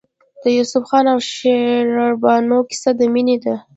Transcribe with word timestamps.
د 0.41 0.43
یوسف 0.57 0.83
خان 0.89 1.05
او 1.13 1.19
شیربانو 1.33 2.57
کیسه 2.69 2.91
د 2.99 3.01
مینې 3.13 3.37
ده. 3.43 3.55